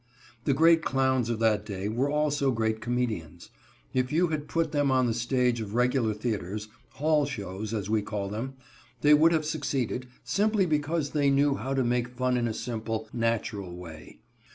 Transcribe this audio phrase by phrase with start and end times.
[0.45, 3.51] The great clowns of that day were also great comedians.
[3.93, 8.27] If you had put them on the stage of regular theaters—"hall shows," as we call
[8.27, 13.09] them—they would have succeeded, simply because they knew how to make fun in a simple,
[13.13, 14.21] natural way.